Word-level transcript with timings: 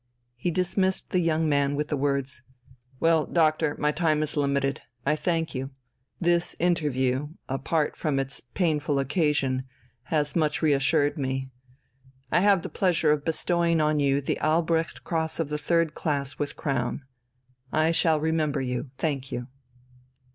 He 0.35 0.49
dismissed 0.49 1.11
the 1.11 1.19
young 1.19 1.47
man 1.47 1.75
with 1.75 1.89
the 1.89 1.95
words: 1.95 2.41
"Well, 2.99 3.27
doctor, 3.27 3.75
my 3.77 3.91
time 3.91 4.23
is 4.23 4.35
limited. 4.35 4.81
I 5.05 5.15
thank 5.15 5.53
you. 5.53 5.69
This 6.19 6.55
interview 6.57 7.29
apart 7.47 7.95
from 7.95 8.17
its 8.17 8.39
painful 8.55 8.97
occasion 8.97 9.61
has 10.05 10.35
much 10.35 10.63
reassured 10.63 11.19
me. 11.19 11.51
I 12.31 12.39
have 12.39 12.63
the 12.63 12.67
pleasure 12.69 13.11
of 13.11 13.23
bestowing 13.23 13.79
on 13.79 13.99
you 13.99 14.21
the 14.21 14.39
Albrecht 14.39 15.03
Cross 15.03 15.39
of 15.39 15.49
the 15.49 15.59
Third 15.59 15.93
Class 15.93 16.39
with 16.39 16.55
Crown. 16.57 17.03
I 17.71 17.91
shall 17.91 18.19
remember 18.19 18.59
you. 18.59 18.89
Thank 18.97 19.31
you." 19.31 19.49